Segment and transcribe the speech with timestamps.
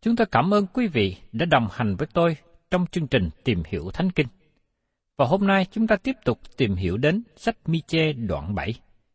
[0.00, 2.36] chúng tôi cảm ơn quý vị đã đồng hành với tôi
[2.70, 4.26] trong chương trình Tìm hiểu Thánh Kinh.
[5.16, 8.74] Và hôm nay chúng ta tiếp tục tìm hiểu đến sách Mi-chê đoạn 7,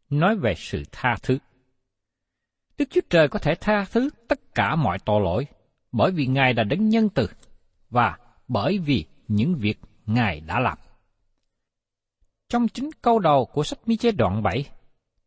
[0.10, 1.38] nói về sự tha thứ.
[2.78, 5.48] Đức Chúa Trời có thể tha thứ tất cả mọi tội lỗi,
[5.92, 7.30] bởi vì Ngài đã đấng nhân từ,
[7.90, 8.18] và
[8.48, 10.78] bởi vì những việc Ngài đã làm.
[12.50, 14.66] Trong chính câu đầu của sách Mi-chê đoạn 7,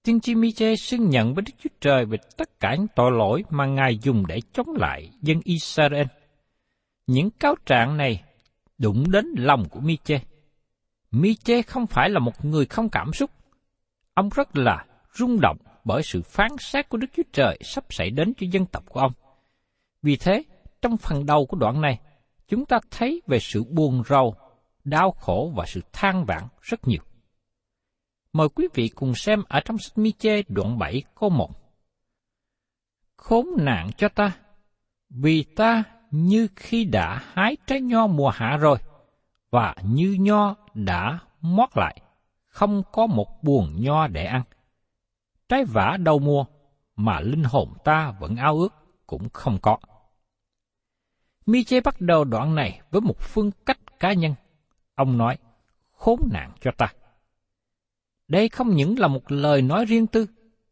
[0.06, 3.42] tiên tri Miche xưng nhận với Đức Chúa Trời về tất cả những tội lỗi
[3.50, 6.06] mà Ngài dùng để chống lại dân Israel.
[7.06, 8.22] Những cáo trạng này
[8.78, 10.20] đụng đến lòng của Miche.
[11.10, 13.30] Miche không phải là một người không cảm xúc.
[14.14, 14.84] Ông rất là
[15.14, 18.66] rung động bởi sự phán xét của Đức Chúa Trời sắp xảy đến cho dân
[18.66, 19.12] tộc của ông.
[20.02, 20.42] Vì thế,
[20.82, 22.00] trong phần đầu của đoạn này,
[22.48, 24.34] chúng ta thấy về sự buồn rầu,
[24.84, 27.02] đau khổ và sự than vãn rất nhiều.
[28.36, 31.50] Mời quý vị cùng xem ở trong sách Mi-chê đoạn 7 câu 1.
[33.16, 34.36] Khốn nạn cho ta,
[35.10, 38.78] vì ta như khi đã hái trái nho mùa hạ rồi,
[39.50, 42.00] và như nho đã mót lại,
[42.46, 44.42] không có một buồn nho để ăn.
[45.48, 46.44] Trái vả đầu mùa,
[46.96, 48.74] mà linh hồn ta vẫn ao ước,
[49.06, 49.78] cũng không có.
[51.46, 54.34] Mi chê bắt đầu đoạn này với một phương cách cá nhân.
[54.94, 55.38] Ông nói,
[55.92, 56.92] khốn nạn cho ta.
[58.28, 60.26] Đây không những là một lời nói riêng tư,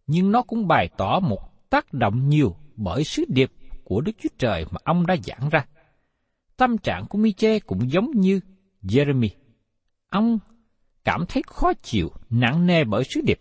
[0.07, 3.51] nhưng nó cũng bày tỏ một tác động nhiều bởi sứ điệp
[3.85, 5.67] của Đức Chúa Trời mà ông đã giảng ra.
[6.57, 8.41] Tâm trạng của Miche cũng giống như
[8.83, 9.29] Jeremy.
[10.09, 10.39] Ông
[11.05, 13.41] cảm thấy khó chịu, nặng nề bởi sứ điệp.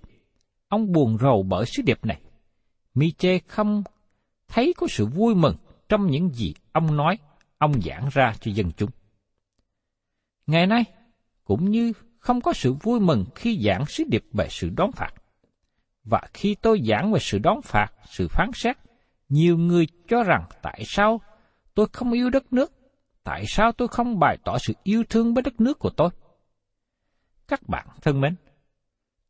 [0.68, 2.22] Ông buồn rầu bởi sứ điệp này.
[2.94, 3.84] Miche không
[4.48, 5.56] thấy có sự vui mừng
[5.90, 7.18] trong những gì ông nói,
[7.58, 8.90] ông giảng ra cho dân chúng.
[10.48, 10.84] Ngày nay,
[11.44, 11.94] cũng như
[12.24, 15.14] không có sự vui mừng khi giảng sứ điệp về sự đón phạt.
[16.04, 18.78] Và khi tôi giảng về sự đón phạt, sự phán xét,
[19.30, 21.22] nhiều người cho rằng tại sao
[21.76, 22.72] tôi không yêu đất nước,
[23.24, 26.10] tại sao tôi không bày tỏ sự yêu thương với đất nước của tôi.
[27.48, 28.36] Các bạn thân mến,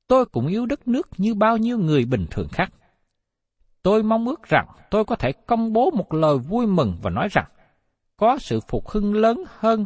[0.08, 2.74] tôi cũng yêu đất nước như bao nhiêu người bình thường khác.
[3.84, 7.28] Tôi mong ước rằng tôi có thể công bố một lời vui mừng và nói
[7.32, 7.46] rằng
[8.18, 9.86] có sự phục hưng lớn hơn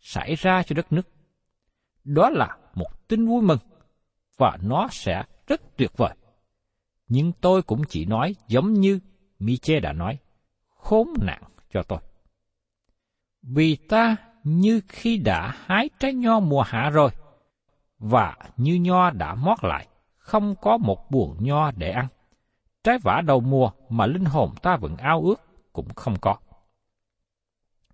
[0.00, 1.08] xảy ra cho đất nước.
[2.04, 3.58] Đó là một tin vui mừng
[4.36, 6.14] và nó sẽ rất tuyệt vời.
[7.08, 9.00] Nhưng tôi cũng chỉ nói giống như
[9.38, 10.18] Miche đã nói,
[10.68, 11.98] khốn nạn cho tôi.
[13.42, 17.10] Vì ta như khi đã hái trái nho mùa hạ rồi,
[17.98, 22.06] và như nho đã mót lại, không có một buồn nho để ăn.
[22.84, 25.40] Trái vả đầu mùa mà linh hồn ta vẫn ao ước,
[25.72, 26.36] cũng không có.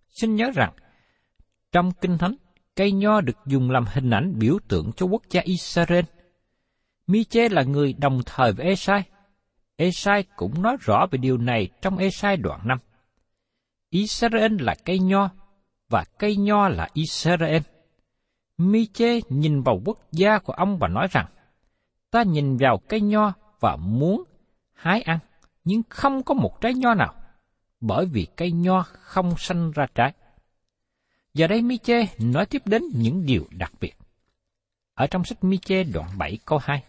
[0.08, 0.72] Xin nhớ rằng,
[1.72, 2.34] trong Kinh Thánh,
[2.78, 6.04] cây nho được dùng làm hình ảnh biểu tượng cho quốc gia Israel.
[7.06, 9.02] Miche là người đồng thời với Esai.
[9.76, 12.78] Esai cũng nói rõ về điều này trong Esai đoạn 5.
[13.90, 15.30] Israel là cây nho,
[15.88, 17.62] và cây nho là Israel.
[18.58, 21.26] Miche nhìn vào quốc gia của ông và nói rằng,
[22.10, 24.24] ta nhìn vào cây nho và muốn
[24.72, 25.18] hái ăn,
[25.64, 27.14] nhưng không có một trái nho nào,
[27.80, 30.12] bởi vì cây nho không sanh ra trái.
[31.34, 33.94] Giờ đây Mi-chê nói tiếp đến những điều đặc biệt.
[34.94, 36.82] Ở trong sách Mi-chê đoạn 7 câu 2.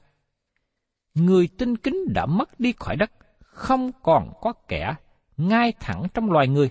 [1.15, 4.95] Người tinh kính đã mất đi khỏi đất, không còn có kẻ
[5.38, 6.69] ngay thẳng trong loài người.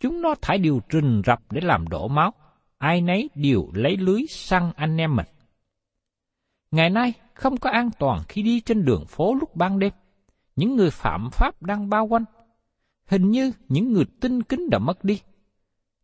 [0.00, 2.32] Chúng nó thải điều rình rập để làm đổ máu,
[2.78, 5.26] ai nấy đều lấy lưới săn anh em mình.
[6.70, 9.92] Ngày nay không có an toàn khi đi trên đường phố lúc ban đêm.
[10.56, 12.24] Những người phạm pháp đang bao quanh.
[13.06, 15.20] Hình như những người tinh kính đã mất đi.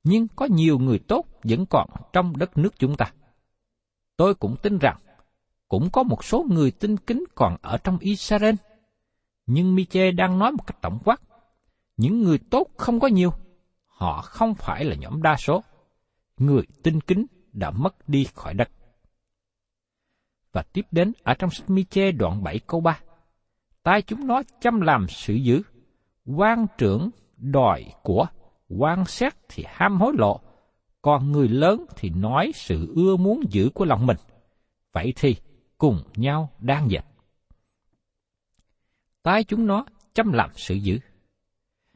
[0.03, 3.13] Nhưng có nhiều người tốt vẫn còn trong đất nước chúng ta.
[4.17, 4.97] Tôi cũng tin rằng
[5.69, 8.55] cũng có một số người tinh kính còn ở trong Israel.
[9.47, 11.21] Nhưng Miche đang nói một cách tổng quát.
[11.97, 13.33] Những người tốt không có nhiều.
[13.87, 15.63] Họ không phải là nhóm đa số.
[16.37, 18.71] Người tinh kính đã mất đi khỏi đất.
[20.53, 23.01] Và tiếp đến ở trong sách Miche đoạn 7 câu 3.
[23.83, 25.63] Tai chúng nó chăm làm sự dữ,
[26.27, 28.27] quan trưởng đòi của,
[28.79, 30.41] quan sát thì ham hối lộ,
[31.03, 34.17] còn người lớn thì nói sự ưa muốn giữ của lòng mình.
[34.93, 35.37] Vậy thì
[35.79, 37.05] cùng nhau đang dệt.
[39.23, 40.99] Tai chúng nó chăm làm sự dữ.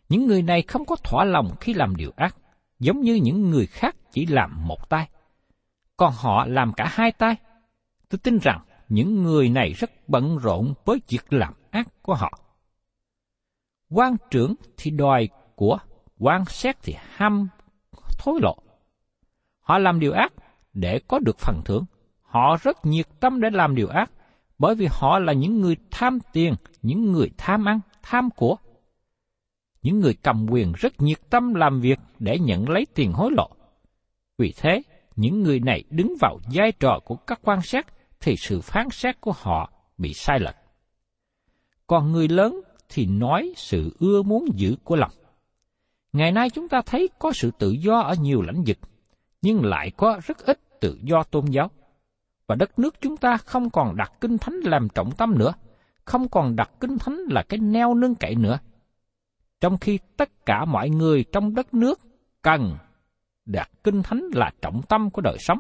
[0.09, 2.37] Những người này không có thỏa lòng khi làm điều ác,
[2.79, 5.09] giống như những người khác chỉ làm một tay.
[5.97, 7.37] Còn họ làm cả hai tay.
[8.09, 12.38] Tôi tin rằng những người này rất bận rộn với việc làm ác của họ.
[13.91, 15.79] quan trưởng thì đòi của,
[16.25, 17.49] quan xét thì ham
[18.19, 18.56] thối lộ.
[19.61, 20.32] Họ làm điều ác
[20.73, 21.85] để có được phần thưởng.
[22.23, 24.11] Họ rất nhiệt tâm để làm điều ác,
[24.59, 28.56] bởi vì họ là những người tham tiền, những người tham ăn, tham của.
[29.82, 33.49] Những người cầm quyền rất nhiệt tâm làm việc để nhận lấy tiền hối lộ.
[34.38, 34.82] Vì thế,
[35.17, 37.87] những người này đứng vào vai trò của các quan sát
[38.20, 40.56] thì sự phán xét của họ bị sai lệch.
[41.87, 45.12] Còn người lớn thì nói sự ưa muốn giữ của lòng.
[46.14, 48.78] Ngày nay chúng ta thấy có sự tự do ở nhiều lãnh vực,
[49.43, 51.70] nhưng lại có rất ít tự do tôn giáo.
[52.46, 55.55] Và đất nước chúng ta không còn đặt kinh thánh làm trọng tâm nữa,
[56.05, 58.58] không còn đặt kinh thánh là cái neo nương cậy nữa.
[59.61, 62.00] Trong khi tất cả mọi người trong đất nước
[62.43, 62.76] cần
[63.44, 65.58] đặt kinh thánh là trọng tâm của đời sống.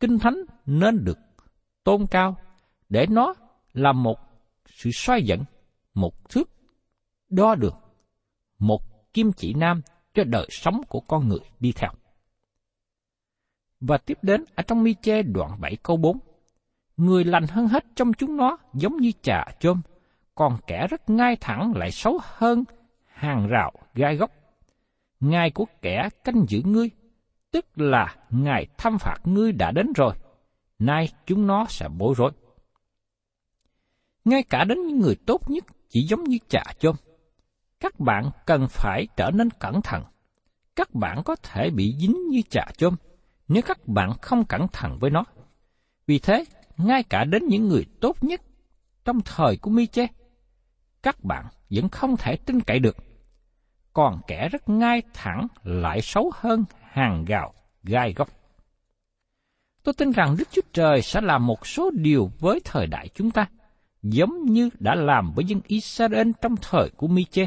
[0.00, 0.36] Kinh thánh
[0.66, 1.18] nên được
[1.84, 2.36] tôn cao
[2.88, 3.34] để nó
[3.72, 4.18] là một
[4.66, 5.44] sự xoay dẫn,
[5.94, 6.50] một thước
[7.30, 7.74] đo được,
[8.58, 9.82] một kim chỉ nam
[10.14, 11.90] cho đời sống của con người đi theo.
[13.80, 16.18] Và tiếp đến ở trong mi chê đoạn 7 câu 4.
[16.96, 19.80] Người lành hơn hết trong chúng nó giống như trà chôm,
[20.34, 22.64] còn kẻ rất ngay thẳng lại xấu hơn
[23.06, 24.30] hàng rào gai góc.
[25.20, 26.90] Ngài của kẻ canh giữ ngươi,
[27.50, 30.14] tức là ngài thăm phạt ngươi đã đến rồi,
[30.78, 32.30] nay chúng nó sẽ bối rối.
[34.24, 36.96] Ngay cả đến những người tốt nhất chỉ giống như trà chôm.
[37.80, 40.04] Các bạn cần phải trở nên cẩn thận.
[40.76, 42.94] Các bạn có thể bị dính như chà chôm
[43.48, 45.24] nếu các bạn không cẩn thận với nó.
[46.06, 46.44] Vì thế,
[46.76, 48.40] ngay cả đến những người tốt nhất
[49.04, 50.06] trong thời của Mi-chê,
[51.02, 52.96] các bạn vẫn không thể tin cậy được.
[53.92, 58.28] Còn kẻ rất ngay thẳng lại xấu hơn hàng gạo gai góc.
[59.82, 63.30] Tôi tin rằng Đức Chúa Trời sẽ làm một số điều với thời đại chúng
[63.30, 63.46] ta,
[64.02, 67.46] giống như đã làm với dân Israel trong thời của Mi-chê.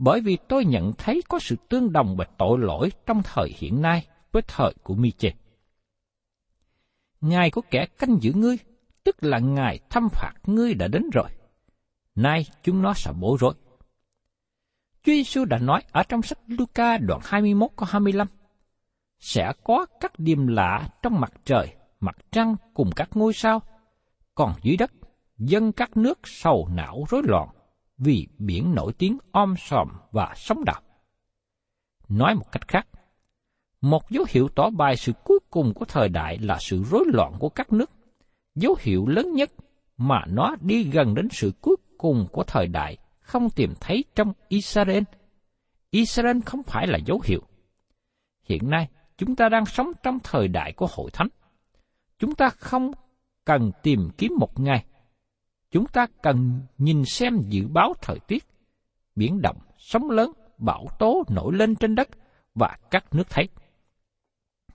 [0.00, 3.82] Bởi vì tôi nhận thấy có sự tương đồng về tội lỗi trong thời hiện
[3.82, 5.30] nay với thời của Mi-chê.
[7.52, 8.58] Của kẻ canh giữ ngươi,
[9.04, 11.28] tức là ngài thăm phạt ngươi đã đến rồi.
[12.14, 13.54] Nay chúng nó sẽ bối rối.
[15.02, 18.28] Chúa Giêsu đã nói ở trong sách Luca đoạn 21 câu 25
[19.18, 23.62] sẽ có các điềm lạ trong mặt trời, mặt trăng cùng các ngôi sao,
[24.34, 24.92] còn dưới đất,
[25.38, 27.48] dân các nước sầu não rối loạn
[28.00, 30.84] vì biển nổi tiếng om sòm và sóng đập.
[32.08, 32.86] Nói một cách khác,
[33.80, 37.32] một dấu hiệu tỏ bài sự cuối cùng của thời đại là sự rối loạn
[37.38, 37.90] của các nước.
[38.54, 39.50] Dấu hiệu lớn nhất
[39.96, 44.32] mà nó đi gần đến sự cuối cùng của thời đại không tìm thấy trong
[44.48, 45.02] Israel.
[45.90, 47.42] Israel không phải là dấu hiệu.
[48.44, 51.28] Hiện nay, chúng ta đang sống trong thời đại của hội thánh.
[52.18, 52.90] Chúng ta không
[53.44, 54.84] cần tìm kiếm một ngày.
[55.70, 58.44] Chúng ta cần nhìn xem dự báo thời tiết,
[59.16, 62.08] biển động, sóng lớn bão tố nổi lên trên đất
[62.54, 63.48] và các nước thấy.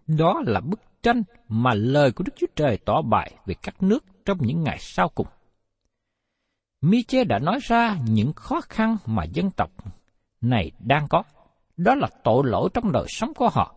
[0.08, 4.06] Đó là bức tranh mà lời của Đức Chúa Trời tỏ bài về các nước
[4.26, 5.28] trong những ngày sau cùng.
[6.82, 9.72] Miche đã nói ra những khó khăn mà dân tộc
[10.42, 11.24] này đang có.
[11.78, 13.76] Đó là tội lỗi trong đời sống của họ.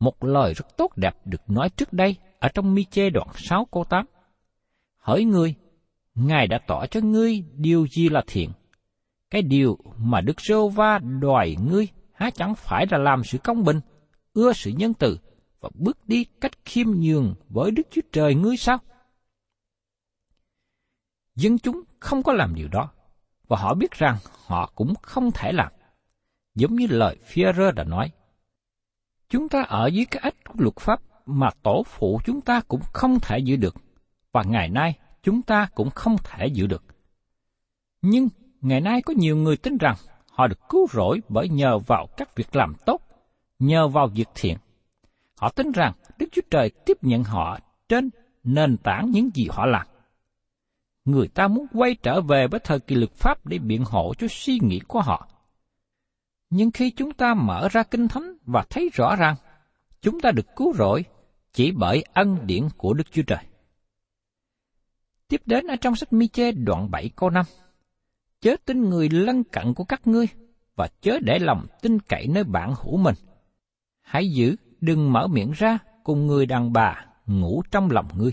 [0.00, 3.84] Một lời rất tốt đẹp được nói trước đây ở trong Miche đoạn 6 câu
[3.84, 4.06] 8.
[4.98, 5.54] Hỡi người
[6.14, 8.50] Ngài đã tỏ cho ngươi điều gì là thiện.
[9.30, 13.64] Cái điều mà Đức Rô Va đòi ngươi há chẳng phải là làm sự công
[13.64, 13.80] bình,
[14.32, 15.18] ưa sự nhân từ
[15.60, 18.78] và bước đi cách khiêm nhường với Đức Chúa Trời ngươi sao?
[21.34, 22.90] Dân chúng không có làm điều đó,
[23.48, 24.16] và họ biết rằng
[24.46, 25.72] họ cũng không thể làm.
[26.54, 28.10] Giống như lời Führer đã nói,
[29.28, 32.80] chúng ta ở dưới cái ách của luật pháp mà tổ phụ chúng ta cũng
[32.92, 33.74] không thể giữ được,
[34.32, 36.84] và ngày nay chúng ta cũng không thể giữ được.
[38.02, 38.28] Nhưng
[38.60, 39.96] ngày nay có nhiều người tin rằng
[40.30, 43.00] họ được cứu rỗi bởi nhờ vào các việc làm tốt,
[43.58, 44.58] nhờ vào việc thiện.
[45.36, 48.10] Họ tin rằng Đức Chúa Trời tiếp nhận họ trên
[48.44, 49.86] nền tảng những gì họ làm.
[51.04, 54.26] Người ta muốn quay trở về với thời kỳ luật pháp để biện hộ cho
[54.30, 55.28] suy nghĩ của họ.
[56.50, 59.36] Nhưng khi chúng ta mở ra kinh thánh và thấy rõ rằng
[60.00, 61.04] chúng ta được cứu rỗi
[61.52, 63.44] chỉ bởi ân điển của Đức Chúa Trời.
[65.32, 67.44] Tiếp đến ở trong sách Mi-chê đoạn 7 câu 5.
[68.40, 70.26] Chớ tin người lân cận của các ngươi,
[70.76, 73.14] và chớ để lòng tin cậy nơi bạn hữu mình.
[74.00, 78.32] Hãy giữ, đừng mở miệng ra cùng người đàn bà ngủ trong lòng ngươi.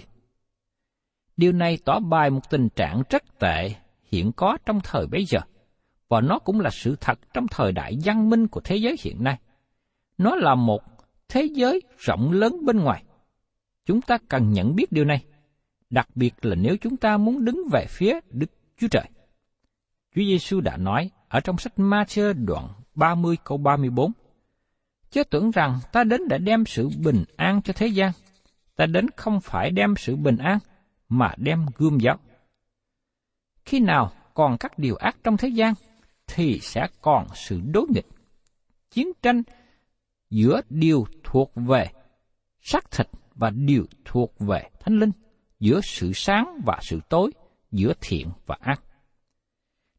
[1.38, 3.72] Điều này tỏ bài một tình trạng rất tệ
[4.12, 5.40] hiện có trong thời bấy giờ,
[6.10, 9.24] và nó cũng là sự thật trong thời đại văn minh của thế giới hiện
[9.24, 9.40] nay.
[10.18, 10.82] Nó là một
[11.30, 13.04] thế giới rộng lớn bên ngoài.
[13.86, 15.24] Chúng ta cần nhận biết điều này
[15.90, 19.10] đặc biệt là nếu chúng ta muốn đứng về phía Đức Chúa Trời.
[20.16, 24.12] Chúa Giêsu đã nói ở trong sách Ma-chơ đoạn 30 câu 34,
[25.10, 28.12] Chớ tưởng rằng ta đến để đem sự bình an cho thế gian,
[28.76, 30.60] ta đến không phải đem sự bình an,
[31.10, 32.20] mà đem gươm giáo.
[33.66, 35.74] Khi nào còn các điều ác trong thế gian,
[36.28, 38.08] thì sẽ còn sự đối nghịch,
[38.92, 39.44] chiến tranh
[40.30, 41.88] giữa điều thuộc về
[42.62, 45.12] xác thịt và điều thuộc về thánh linh
[45.60, 47.32] giữa sự sáng và sự tối,
[47.72, 48.82] giữa thiện và ác.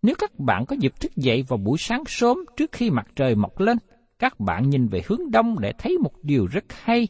[0.03, 3.35] Nếu các bạn có dịp thức dậy vào buổi sáng sớm trước khi mặt trời
[3.35, 3.79] mọc lên,
[4.19, 7.09] các bạn nhìn về hướng đông để thấy một điều rất hay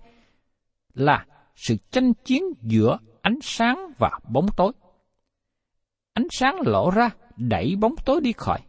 [0.95, 4.73] là sự tranh chiến giữa ánh sáng và bóng tối.
[6.13, 8.61] Ánh sáng lộ ra đẩy bóng tối đi khỏi.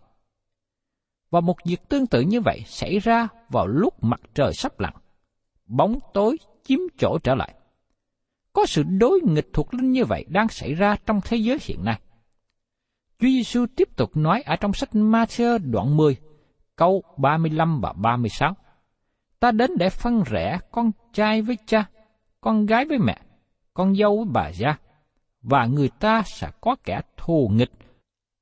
[1.29, 4.93] Và một việc tương tự như vậy xảy ra vào lúc mặt trời sắp lặn.
[5.65, 7.55] Bóng tối chiếm chỗ trở lại.
[8.53, 11.83] Có sự đối nghịch thuộc linh như vậy đang xảy ra trong thế giới hiện
[11.83, 12.01] nay.
[13.19, 16.15] Chúa Giêsu tiếp tục nói ở trong sách Matthew đoạn 10,
[16.75, 18.55] câu 35 và 36.
[19.39, 21.85] Ta đến để phân rẽ con trai với cha,
[22.41, 23.21] con gái với mẹ,
[23.73, 24.77] con dâu với bà gia,
[25.41, 27.71] và người ta sẽ có kẻ thù nghịch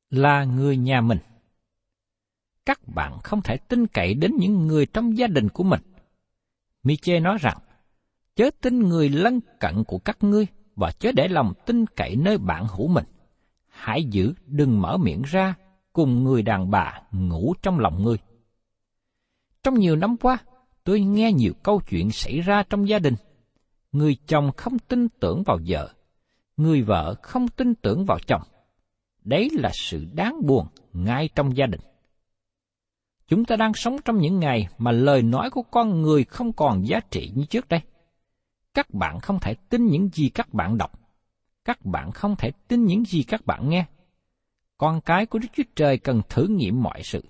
[0.10, 1.20] là người nhà mình.
[2.66, 5.82] Các bạn không thể tin cậy đến những người trong gia đình của mình.
[6.84, 7.58] Miche nói rằng,
[8.40, 12.38] chớ tin người lân cận của các ngươi và chớ để lòng tin cậy nơi
[12.38, 13.06] bạn hữu mình.
[13.68, 15.56] Hãy giữ đừng mở miệng ra
[15.94, 18.18] cùng người đàn bà ngủ trong lòng ngươi.
[19.64, 20.38] Trong nhiều năm qua,
[20.84, 23.16] tôi nghe nhiều câu chuyện xảy ra trong gia đình.
[23.92, 25.94] Người chồng không tin tưởng vào vợ,
[26.58, 28.42] người vợ không tin tưởng vào chồng.
[29.24, 31.82] Đấy là sự đáng buồn ngay trong gia đình.
[33.28, 36.88] Chúng ta đang sống trong những ngày mà lời nói của con người không còn
[36.88, 37.82] giá trị như trước đây
[38.74, 41.00] các bạn không thể tin những gì các bạn đọc.
[41.66, 43.86] Các bạn không thể tin những gì các bạn nghe.
[44.78, 47.24] Con cái của Đức Chúa Trời cần thử nghiệm mọi sự.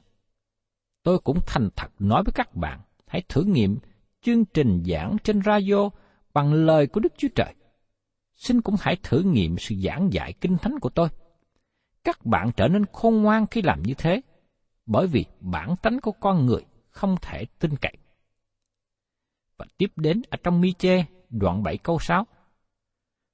[1.03, 3.77] Tôi cũng thành thật nói với các bạn, hãy thử nghiệm
[4.21, 5.89] chương trình giảng trên radio
[6.33, 7.53] bằng lời của Đức Chúa Trời.
[8.35, 11.09] Xin cũng hãy thử nghiệm sự giảng dạy kinh thánh của tôi.
[12.03, 14.21] Các bạn trở nên khôn ngoan khi làm như thế,
[14.85, 17.93] bởi vì bản tánh của con người không thể tin cậy.
[19.57, 22.27] Và tiếp đến ở trong mi chê đoạn 7 câu 6.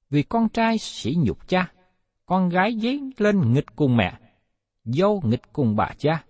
[0.10, 1.72] Vì con trai sỉ nhục cha,
[2.26, 4.20] con gái dấy lên nghịch cùng mẹ,
[4.84, 6.24] dâu nghịch cùng bà cha,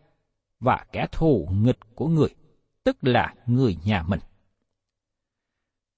[0.59, 2.29] và kẻ thù nghịch của người,
[2.83, 4.19] tức là người nhà mình.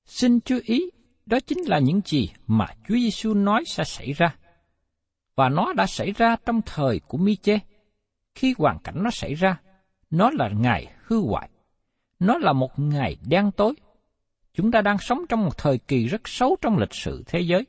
[0.05, 0.91] Xin chú ý,
[1.25, 4.36] đó chính là những gì mà Chúa Giêsu nói sẽ xảy ra.
[5.36, 7.59] Và nó đã xảy ra trong thời của Mi-chê.
[8.36, 9.62] Khi hoàn cảnh nó xảy ra,
[10.09, 11.50] nó là ngày hư hoại.
[12.19, 13.74] Nó là một ngày đen tối,
[14.57, 17.65] Chúng ta đang sống trong một thời kỳ rất xấu trong lịch sử thế giới.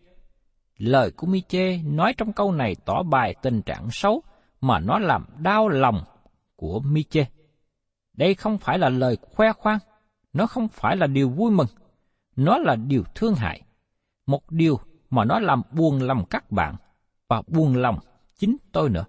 [0.77, 4.23] Lời của Miche nói trong câu này tỏ bài tình trạng xấu
[4.61, 6.05] mà nó làm đau lòng
[6.57, 7.27] của Miche.
[8.13, 9.79] Đây không phải là lời khoe khoang,
[10.33, 11.67] nó không phải là điều vui mừng,
[12.37, 13.63] nó là điều thương hại,
[14.27, 14.81] một điều
[15.11, 16.75] mà nó làm buồn lòng các bạn
[17.29, 17.99] và buồn lòng
[18.39, 19.05] chính tôi nữa.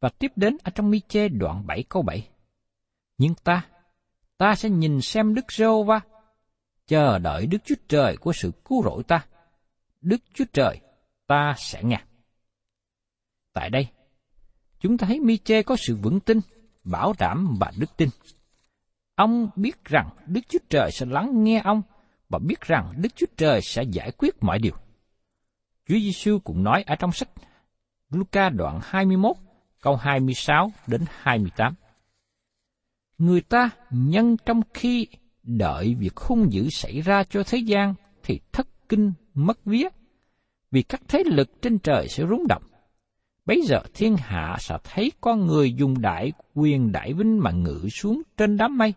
[0.00, 2.28] Và tiếp đến ở trong Miche đoạn 7 câu 7.
[3.18, 3.66] Nhưng ta,
[4.38, 6.00] ta sẽ nhìn xem Đức Rô Va,
[6.86, 9.26] chờ đợi Đức Chúa Trời của sự cứu rỗi ta.
[10.00, 10.80] Đức Chúa Trời,
[11.26, 12.00] ta sẽ nghe.
[13.52, 13.86] Tại đây,
[14.80, 16.40] chúng ta thấy miche có sự vững tin,
[16.84, 18.08] bảo đảm và đức tin.
[19.14, 21.82] Ông biết rằng Đức Chúa Trời sẽ lắng nghe ông
[22.28, 24.74] và biết rằng Đức Chúa Trời sẽ giải quyết mọi điều.
[25.88, 27.28] Chúa Giêsu cũng nói ở trong sách
[28.10, 29.36] Luca đoạn 21,
[29.80, 31.74] câu 26 đến 28.
[33.18, 35.06] Người ta nhân trong khi
[35.42, 39.88] đợi việc hung dữ xảy ra cho thế gian thì thất kinh mất vía,
[40.70, 42.62] vì các thế lực trên trời sẽ rúng động.
[43.44, 47.88] Bấy giờ thiên hạ sẽ thấy con người dùng đại quyền đại vinh mà ngự
[47.92, 48.94] xuống trên đám mây.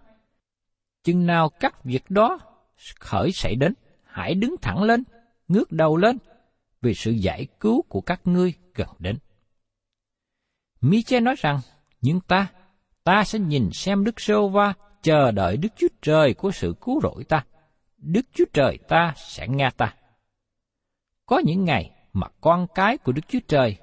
[1.04, 2.40] Chừng nào các việc đó
[3.00, 3.74] khởi xảy đến,
[4.04, 5.04] hãy đứng thẳng lên,
[5.48, 6.18] ngước đầu lên,
[6.82, 9.18] vì sự giải cứu của các ngươi gần đến.
[10.82, 11.60] Mi-che nói rằng,
[12.02, 12.48] nhưng ta,
[13.04, 14.74] ta sẽ nhìn xem Đức Sô Va
[15.06, 17.46] chờ đợi Đức Chúa Trời của sự cứu rỗi ta.
[17.98, 19.96] Đức Chúa Trời ta sẽ nghe ta.
[21.26, 23.78] Có những ngày mà con cái của Đức Chúa Trời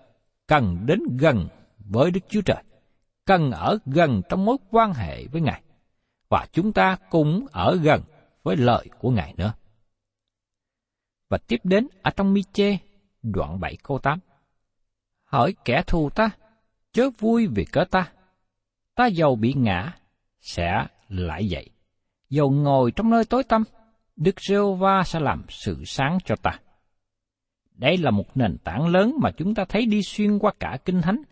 [0.47, 1.49] cần đến gần
[1.79, 2.62] với Đức Chúa Trời,
[3.25, 5.62] cần ở gần trong mối quan hệ với Ngài,
[6.29, 8.02] và chúng ta cũng ở gần
[8.43, 9.52] với lời của Ngài nữa.
[11.29, 12.76] Và tiếp đến ở trong Mi-chê,
[13.23, 14.19] đoạn 7 câu 8.
[15.25, 16.31] Hỏi kẻ thù ta,
[16.93, 18.12] chớ vui vì cớ ta.
[18.95, 19.93] Ta giàu bị ngã,
[20.41, 20.87] sẽ
[21.19, 21.71] lại dậy.
[22.31, 23.65] Dầu ngồi trong nơi tối tăm,
[24.17, 26.50] Đức Rêu Va sẽ làm sự sáng cho ta.
[27.75, 31.02] Đây là một nền tảng lớn mà chúng ta thấy đi xuyên qua cả Kinh
[31.02, 31.23] Thánh.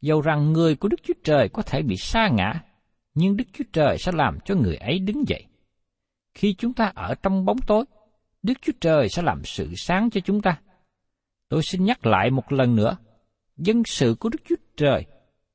[0.00, 2.52] Dầu rằng người của Đức Chúa Trời có thể bị sa ngã,
[3.14, 5.46] nhưng Đức Chúa Trời sẽ làm cho người ấy đứng dậy.
[6.34, 7.84] Khi chúng ta ở trong bóng tối,
[8.42, 10.60] Đức Chúa Trời sẽ làm sự sáng cho chúng ta.
[11.48, 12.96] Tôi xin nhắc lại một lần nữa,
[13.56, 15.04] dân sự của Đức Chúa Trời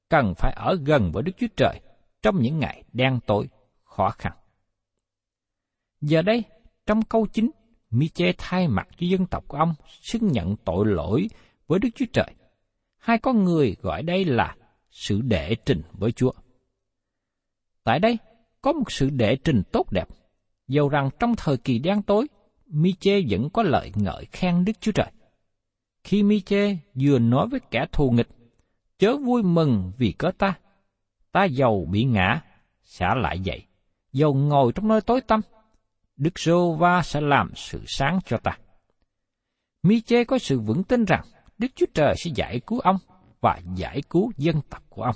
[0.09, 1.79] cần phải ở gần với Đức Chúa Trời
[2.21, 3.47] trong những ngày đen tối,
[3.97, 4.33] khó khăn.
[6.01, 6.43] Giờ đây,
[6.85, 7.51] trong câu chính,
[7.89, 11.27] Miche thay mặt cho dân tộc của ông xưng nhận tội lỗi
[11.67, 12.33] với Đức Chúa Trời.
[12.97, 14.55] Hai con người gọi đây là
[14.89, 16.31] sự đệ trình với Chúa.
[17.83, 18.17] Tại đây,
[18.61, 20.07] có một sự đệ trình tốt đẹp,
[20.67, 22.27] dầu rằng trong thời kỳ đen tối,
[22.65, 25.11] Miche vẫn có lợi ngợi khen Đức Chúa Trời.
[26.03, 28.29] Khi Miche vừa nói với kẻ thù nghịch,
[28.99, 30.59] chớ vui mừng vì có ta,
[31.31, 32.41] ta giàu bị ngã,
[32.83, 33.66] sẽ lại dậy,
[34.17, 35.41] dầu ngồi trong nơi tối tăm,
[36.15, 38.57] Đức Sô Va sẽ làm sự sáng cho ta.
[39.83, 41.25] Mi Chê có sự vững tin rằng
[41.57, 42.97] Đức Chúa Trời sẽ giải cứu ông
[43.41, 45.15] và giải cứu dân tộc của ông.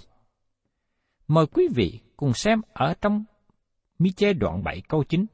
[1.28, 3.24] Mời quý vị cùng xem ở trong
[4.00, 5.26] Mi Chê đoạn 7 câu 9.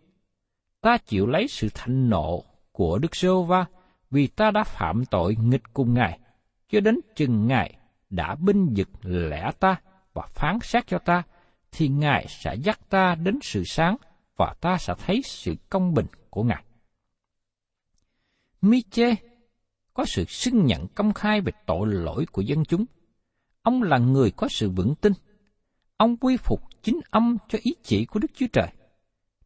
[0.82, 3.66] Ta chịu lấy sự thạnh nộ của Đức Sô Va
[4.12, 6.20] vì ta đã phạm tội nghịch cùng Ngài,
[6.70, 7.78] cho đến chừng Ngài
[8.10, 9.76] đã binh vực lẽ ta
[10.14, 11.24] và phán xét cho ta,
[11.78, 13.98] thì Ngài sẽ dắt ta đến sự sáng
[14.38, 16.64] và ta sẽ thấy sự công bình của Ngài.
[18.62, 19.16] Miche
[19.94, 22.86] có sự xưng nhận công khai về tội lỗi của dân chúng.
[23.62, 25.14] Ông là người có sự vững tin.
[25.98, 28.68] Ông quy phục chính âm cho ý chỉ của Đức Chúa Trời.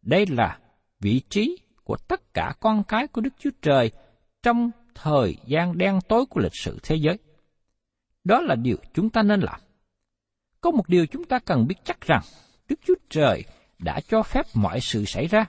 [0.02, 0.60] Đây là
[1.00, 3.92] vị trí của tất cả con cái của Đức Chúa Trời
[4.44, 7.18] trong thời gian đen tối của lịch sử thế giới.
[8.24, 9.60] Đó là điều chúng ta nên làm.
[10.62, 12.22] Có một điều chúng ta cần biết chắc rằng
[12.70, 13.44] Đức Chúa Trời
[13.80, 15.46] đã cho phép mọi sự xảy ra,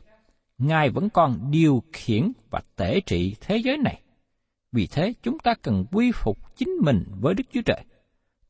[0.59, 4.03] Ngài vẫn còn điều khiển và tể trị thế giới này.
[4.73, 7.85] Vì thế chúng ta cần quy phục chính mình với Đức Chúa Trời.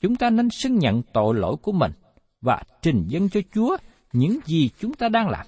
[0.01, 1.93] Chúng ta nên xưng nhận tội lỗi của mình
[2.41, 3.77] và trình dân cho Chúa
[4.13, 5.47] những gì chúng ta đang làm.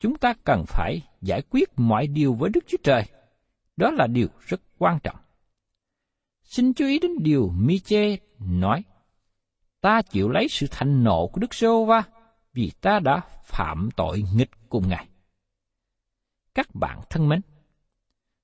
[0.00, 3.02] Chúng ta cần phải giải quyết mọi điều với Đức Chúa Trời.
[3.76, 5.16] Đó là điều rất quan trọng.
[6.42, 8.82] Xin chú ý đến điều Miche nói.
[9.80, 12.02] Ta chịu lấy sự thành nộ của Đức Giê-hô-va
[12.52, 15.08] vì ta đã phạm tội nghịch cùng Ngài.
[16.54, 17.40] Các bạn thân mến,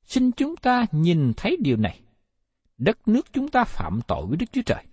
[0.02, 2.00] xin chúng ta nhìn thấy điều này.
[2.78, 4.84] Đất nước chúng ta phạm tội với Đức Chúa Trời.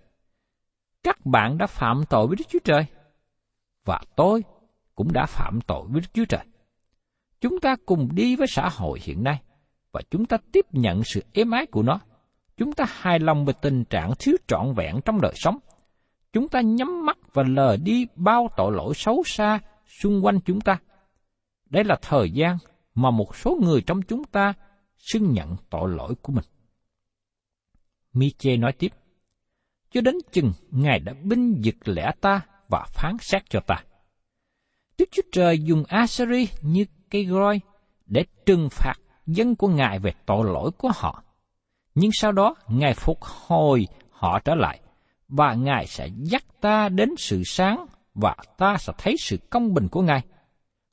[1.02, 2.86] Các bạn đã phạm tội với Đức Chúa Trời.
[3.84, 4.44] Và tôi
[4.94, 6.44] cũng đã phạm tội với Đức Chúa Trời.
[7.40, 9.42] Chúng ta cùng đi với xã hội hiện nay
[9.92, 12.00] và chúng ta tiếp nhận sự êm ái của nó.
[12.56, 15.58] Chúng ta hài lòng về tình trạng thiếu trọn vẹn trong đời sống–
[16.34, 20.60] chúng ta nhắm mắt và lờ đi bao tội lỗi xấu xa xung quanh chúng
[20.60, 20.78] ta.
[21.70, 22.56] Đây là thời gian
[22.94, 24.54] mà một số người trong chúng ta
[24.98, 26.44] xưng nhận tội lỗi của mình.
[28.12, 28.92] Miche nói tiếp,
[29.90, 33.84] cho đến chừng Ngài đã binh vực lẽ ta và phán xét cho ta.
[34.98, 37.60] Đức Chúa Trời dùng Assyri như cây roi
[38.06, 38.94] để trừng phạt
[39.26, 41.22] dân của Ngài về tội lỗi của họ.
[41.94, 44.80] Nhưng sau đó, Ngài phục hồi họ trở lại,
[45.36, 49.88] và Ngài sẽ dắt ta đến sự sáng, và ta sẽ thấy sự công bình
[49.88, 50.22] của Ngài.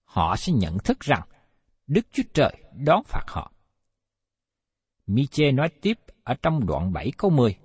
[0.04, 1.22] Họ sẽ nhận thức rằng
[1.88, 3.52] Đức Chúa Trời đón phạt họ.
[5.08, 7.58] Miche nói tiếp ở trong đoạn 7 câu 10.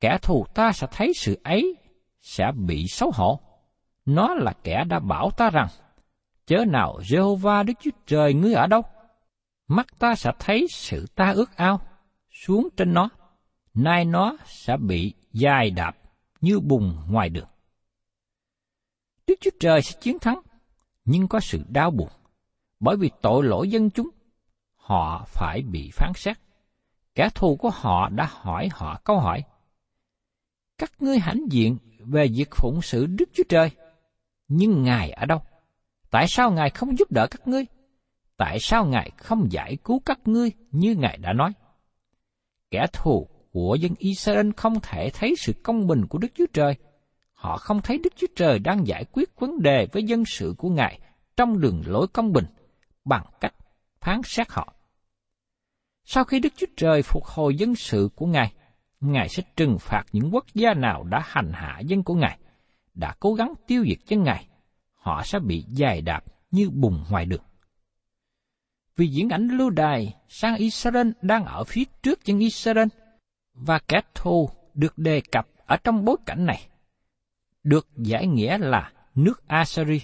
[0.00, 1.76] Kẻ thù ta sẽ thấy sự ấy
[2.20, 3.40] sẽ bị xấu hổ.
[4.04, 5.68] Nó là kẻ đã bảo ta rằng,
[6.46, 8.82] chớ nào Jehovah Đức Chúa Trời ngươi ở đâu?
[9.68, 11.80] Mắt ta sẽ thấy sự ta ước ao
[12.30, 13.08] xuống trên nó,
[13.74, 15.96] nay nó sẽ bị dài đạp
[16.40, 17.48] như bùn ngoài đường.
[19.26, 20.40] Đức Chúa Trời sẽ chiến thắng,
[21.04, 22.08] nhưng có sự đau buồn,
[22.80, 24.10] bởi vì tội lỗi dân chúng,
[24.76, 26.38] họ phải bị phán xét.
[27.14, 29.44] Kẻ thù của họ đã hỏi họ câu hỏi.
[30.78, 33.70] Các ngươi hãnh diện về việc phụng sự Đức Chúa Trời,
[34.48, 35.42] nhưng Ngài ở đâu?
[36.10, 37.66] Tại sao Ngài không giúp đỡ các ngươi?
[38.36, 41.52] Tại sao Ngài không giải cứu các ngươi như Ngài đã nói?
[42.70, 46.74] Kẻ thù của dân Israel không thể thấy sự công bình của Đức Chúa Trời.
[47.32, 50.68] Họ không thấy Đức Chúa Trời đang giải quyết vấn đề với dân sự của
[50.68, 51.00] Ngài
[51.36, 52.44] trong đường lối công bình
[53.04, 53.54] bằng cách
[54.00, 54.74] phán xét họ.
[56.04, 58.52] Sau khi Đức Chúa Trời phục hồi dân sự của Ngài,
[59.00, 62.38] Ngài sẽ trừng phạt những quốc gia nào đã hành hạ dân của Ngài,
[62.94, 64.48] đã cố gắng tiêu diệt dân Ngài.
[64.94, 67.42] Họ sẽ bị dài đạp như bùn ngoài đường.
[68.96, 72.88] Vì diễn ảnh lưu đài sang Israel đang ở phía trước dân Israel,
[73.54, 76.68] và kẻ thù được đề cập ở trong bối cảnh này,
[77.62, 80.00] được giải nghĩa là nước Assyri,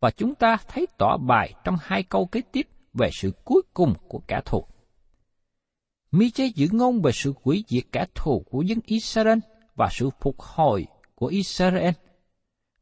[0.00, 3.94] và chúng ta thấy tỏ bài trong hai câu kế tiếp về sự cuối cùng
[4.08, 4.64] của kẻ thù.
[6.10, 9.38] Mi-chê giữ ngôn về sự quỷ diệt kẻ thù của dân Israel
[9.74, 11.90] và sự phục hồi của Israel.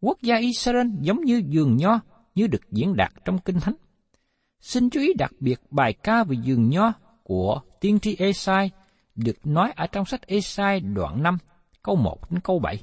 [0.01, 2.01] Quốc gia Israel giống như vườn nho
[2.35, 3.75] như được diễn đạt trong Kinh Thánh.
[4.61, 8.71] Xin chú ý đặc biệt bài ca về vườn nho của tiên tri Esai
[9.15, 11.39] được nói ở trong sách Esai đoạn 5,
[11.83, 12.83] câu 1 đến câu 7.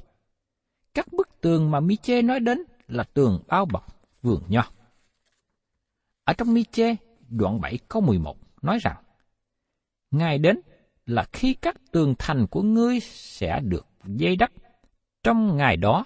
[0.94, 3.86] Các bức tường mà Miche nói đến là tường bao bọc
[4.22, 4.62] vườn nho.
[6.24, 6.96] Ở trong Miche
[7.28, 8.96] đoạn 7 câu 11 nói rằng,
[10.10, 10.60] Ngài đến
[11.06, 14.50] là khi các tường thành của ngươi sẽ được dây đắp.
[15.22, 16.04] Trong ngày đó,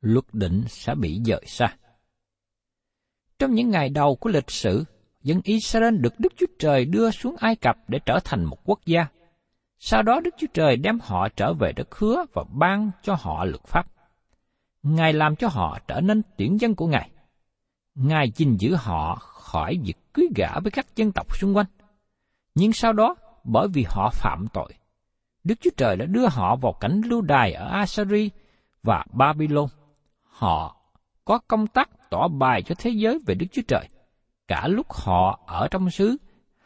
[0.00, 1.76] luật định sẽ bị dời xa.
[3.38, 4.84] Trong những ngày đầu của lịch sử,
[5.22, 8.80] dân Israel được Đức Chúa Trời đưa xuống Ai Cập để trở thành một quốc
[8.86, 9.06] gia.
[9.78, 13.44] Sau đó Đức Chúa Trời đem họ trở về đất hứa và ban cho họ
[13.44, 13.86] luật pháp.
[14.82, 17.10] Ngài làm cho họ trở nên tuyển dân của Ngài.
[17.94, 21.66] Ngài gìn giữ họ khỏi việc cưới gả với các dân tộc xung quanh.
[22.54, 24.72] Nhưng sau đó, bởi vì họ phạm tội.
[25.44, 28.30] Đức Chúa Trời đã đưa họ vào cảnh lưu đài ở Assyri
[28.82, 29.66] và Babylon.
[30.22, 30.76] Họ
[31.24, 33.88] có công tác tỏ bài cho thế giới về Đức Chúa Trời,
[34.48, 36.16] cả lúc họ ở trong xứ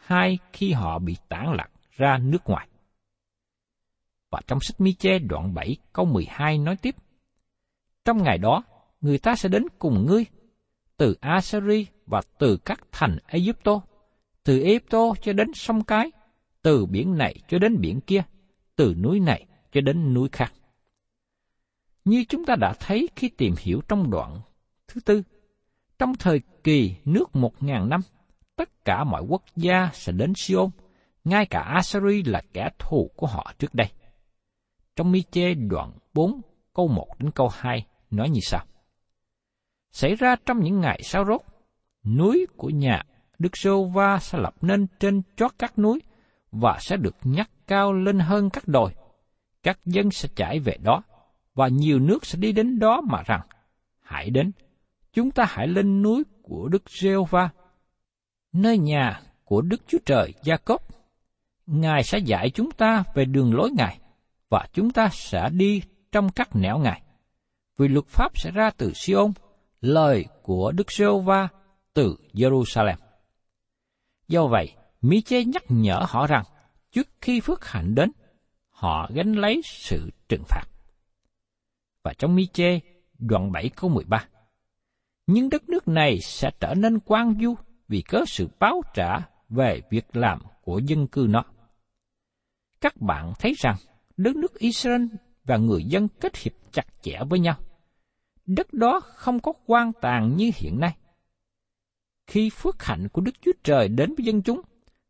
[0.05, 2.69] hay khi họ bị tản lạc ra nước ngoài.
[4.31, 6.95] Và trong sách Mi-chê đoạn 7 câu 12 nói tiếp,
[8.05, 8.63] Trong ngày đó,
[9.01, 10.25] người ta sẽ đến cùng ngươi,
[10.97, 13.81] từ Assyri và từ các thành Egypto,
[14.45, 16.11] từ Egypto cho đến sông Cái,
[16.63, 18.23] từ biển này cho đến biển kia,
[18.77, 20.53] từ núi này cho đến núi khác.
[22.05, 24.41] Như chúng ta đã thấy khi tìm hiểu trong đoạn
[24.89, 25.23] thứ tư,
[25.99, 28.01] trong thời kỳ nước một ngàn năm,
[28.57, 30.71] tất cả mọi quốc gia sẽ đến Siôn,
[31.25, 33.89] ngay cả Assyri là kẻ thù của họ trước đây.
[35.01, 36.41] Trong Mi-chê đoạn 4
[36.75, 38.65] câu 1 đến câu 2 nói như sau.
[39.93, 41.41] Xảy ra trong những ngày sau rốt,
[42.05, 43.03] núi của nhà
[43.39, 46.03] Đức Sô Va sẽ lập nên trên chót các núi,
[46.53, 48.95] và sẽ được nhắc cao lên hơn các đồi.
[49.63, 51.03] Các dân sẽ chảy về đó,
[51.55, 53.41] và nhiều nước sẽ đi đến đó mà rằng,
[54.01, 54.53] hãy đến,
[55.13, 57.49] chúng ta hãy lên núi của Đức Rêu Va,
[58.53, 60.83] nơi nhà của Đức Chúa Trời Gia-cốp.
[61.67, 63.99] Ngài sẽ dạy chúng ta về đường lối Ngài,
[64.51, 65.83] và chúng ta sẽ đi
[66.13, 67.03] trong các nẻo Ngài.
[67.79, 69.33] Vì luật pháp sẽ ra từ Siôn,
[69.81, 71.49] lời của Đức giê va
[71.95, 72.97] từ Jerusalem.
[74.29, 76.45] Do vậy, Mi-chê nhắc nhở họ rằng,
[76.93, 78.13] trước khi phước hạnh đến,
[78.71, 80.65] họ gánh lấy sự trừng phạt.
[82.05, 82.81] Và trong Mi-chê,
[83.19, 84.25] đoạn 7 câu 13,
[85.27, 87.55] Nhưng đất nước này sẽ trở nên quan du
[87.89, 91.45] vì có sự báo trả về việc làm của dân cư nó.
[92.81, 93.77] Các bạn thấy rằng,
[94.23, 95.05] đất nước Israel
[95.45, 97.59] và người dân kết hiệp chặt chẽ với nhau.
[98.47, 100.97] Đất đó không có quan tàn như hiện nay.
[102.27, 104.61] Khi phước hạnh của Đức Chúa Trời đến với dân chúng,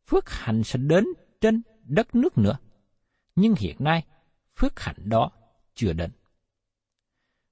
[0.07, 1.05] phước hạnh sẽ đến
[1.41, 2.59] trên đất nước nữa.
[3.37, 4.05] Nhưng hiện nay,
[4.57, 5.31] phước hạnh đó
[5.75, 6.11] chưa đến.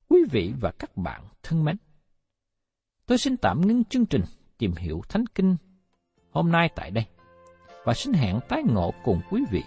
[0.09, 1.77] Quý vị và các bạn thân mến,
[3.07, 4.23] tôi xin tạm ngưng chương trình
[4.59, 5.57] tìm hiểu Thánh Kinh
[6.31, 7.07] hôm nay tại đây
[7.85, 9.63] và xin hẹn tái ngộ cùng quý vị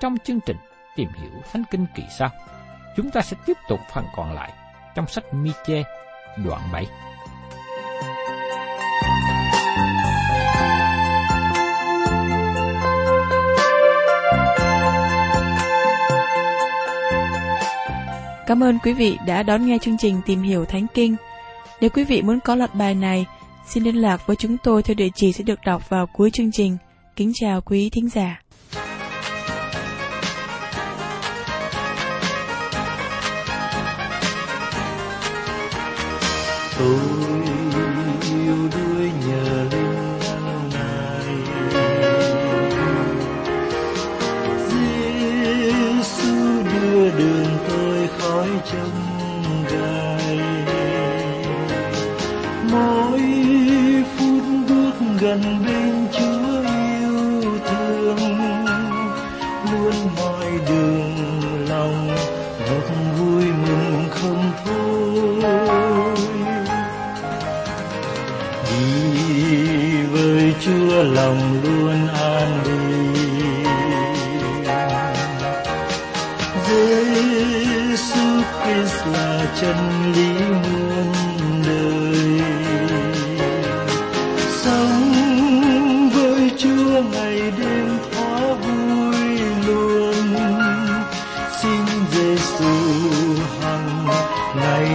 [0.00, 0.56] trong chương trình
[0.96, 2.30] tìm hiểu Thánh Kinh kỳ sau.
[2.96, 4.52] Chúng ta sẽ tiếp tục phần còn lại
[4.94, 5.82] trong sách Mi-chê
[6.36, 6.86] đoạn 7.
[18.46, 21.16] Cảm ơn quý vị đã đón nghe chương trình Tìm hiểu Thánh Kinh.
[21.80, 23.26] Nếu quý vị muốn có loạt bài này,
[23.66, 26.52] xin liên lạc với chúng tôi theo địa chỉ sẽ được đọc vào cuối chương
[26.52, 26.76] trình.
[27.16, 28.42] Kính chào quý thính giả.
[36.82, 37.29] Oh.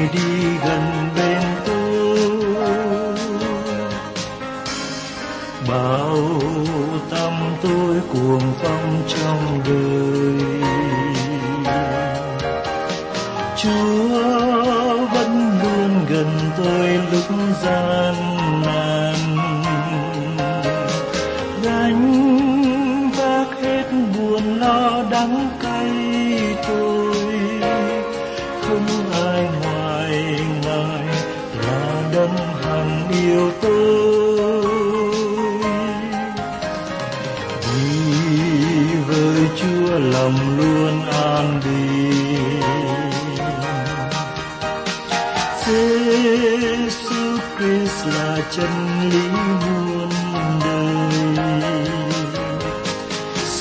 [0.06, 0.35] ID.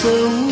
[0.04, 0.43] coração.